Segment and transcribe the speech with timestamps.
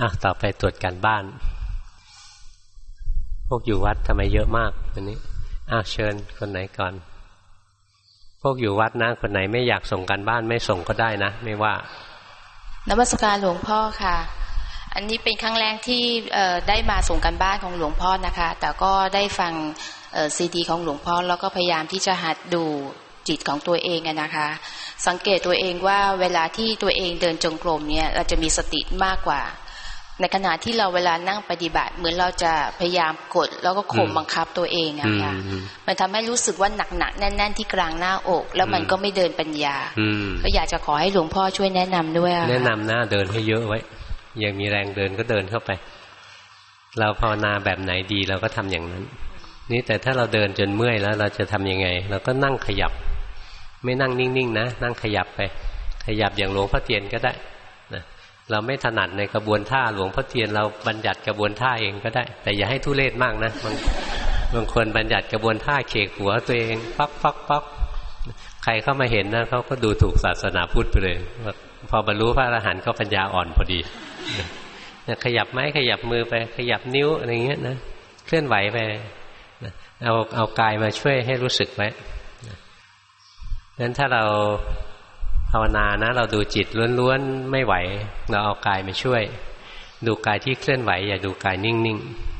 [0.00, 1.24] อะต่อไปตรวจการบ้าน
[3.48, 5.18] พวกอยู่วัดทำไมเยอะมากวันนี้
[5.70, 6.94] อะเชิญคนไหนก่อน
[8.42, 11.74] พวกอยู่วัดนะคนไหนไม่อยากส่งการบ้านไม่ส่งก็ได้นะ ไม่ว่า
[12.88, 14.16] นมัสการหลวงพ่อค่ะ
[14.94, 16.02] อันนี้เป็นครั้งแรกที่
[16.68, 19.52] ได้มาส่งกันบ้านของหลวงพ่อนะคะ แต่ก็ได้ฟัง
[20.36, 22.64] ซีดีของหลวงพ่อแล้วก็พยายามที่จะหัดดู
[23.28, 24.48] จิตของตัวเองนะคะ
[25.06, 29.42] สังเกตตัวเองว่าเวลาที่ตัวเองเดินจงกรมเนี่ยเราจะมีสติมากกว่า
[30.20, 35.32] ในขณะที่เราเวลานั่งปฏิบัติ เหมือนเราจะพยายามกด แล้วก็ข่มบังคับตัวเองอะค่ะ
[35.86, 39.76] มันทำให้รู้สึกว่าหนักหนักแน่น ๆ ที่กลางหน้าอก แล้วมันก็ไม่เดินปัญญา
[40.42, 43.78] ก็อยากจะขอให้หลวงพ่อช่วยแนะนำด้วยแนะนำหน้าเดินให้เยอะไว้
[44.42, 45.70] ยังมีแรงเดินก็เดินเข้าไป
[46.98, 49.04] เราภาวนาแบบไหนดีเราก็ทำอย่างนั้น
[49.70, 52.92] นี่แต่ถ้าเราเดินจนเมื่อยแล้ว เราจะทํำยังไง เราก็นั่งขยับ
[53.84, 55.40] ไม่นั่งนิ่งๆนะนั่งขยับไป
[56.06, 57.32] ขยับอย่างหลวงพ่อเทียนก็ได้
[57.94, 58.02] นะ
[58.50, 63.74] เราไม่ถนัดในกระบวนท่าหลวงพ่อเทียนเราบัญญัติกระบวนท่าเองก็ได้ แต่อย่าให้ทุเรศมากนะบาง
[64.54, 67.64] บางคนบัญญัติกระบวนท่าเขกหัวตัวเองปักปักปัก
[68.64, 71.16] ใครเข้ามาเห็นนะเขาก็ดูถูกศาสนาพุทธไปเลย
[71.90, 73.78] พอบรรลุพระอรหันต์ก็ปัญญาอ่อนพอดี
[75.24, 77.76] ขยับไม้ขยับมือไป ขยับนิ้วอะไรเงี้ยนะ
[78.26, 78.78] เคลื่อนไหวไป
[80.04, 81.88] เอาเอากายมาช่วยให้รู้สึกไว้
[83.80, 84.24] นั้นถ้าเรา
[85.50, 86.66] ภาวนานะ เราดูจิต
[86.98, 87.74] ล้วนๆไม่ไหว
[88.30, 89.22] เราเอากายมาช่วย
[90.06, 92.37] ดูกายที่เคลื่อนไหว อย่าดูกายนิ่งๆ